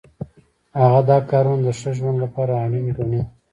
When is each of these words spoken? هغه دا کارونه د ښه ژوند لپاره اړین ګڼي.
هغه 0.81 0.99
دا 1.09 1.17
کارونه 1.29 1.61
د 1.65 1.69
ښه 1.79 1.89
ژوند 1.97 2.17
لپاره 2.23 2.53
اړین 2.63 2.85
ګڼي. 2.97 3.21